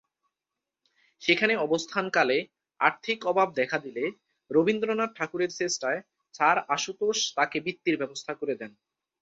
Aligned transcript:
সেখানে 1.21 1.53
অবস্থানকালে 1.57 2.37
আর্থিক 2.79 3.19
অভাব 3.25 3.47
দেখা 3.55 3.77
দিলে 3.79 4.03
রবীন্দ্রনাথ 4.51 5.11
ঠাকুরের 5.15 5.51
চেষ্টায় 5.59 5.99
স্যার 6.35 6.57
আশুতোষ 6.75 7.17
তাঁকে 7.37 7.57
বৃত্তির 7.65 7.95
ব্যবস্থা 7.97 8.33
করে 8.35 8.53
দেন। 8.61 8.71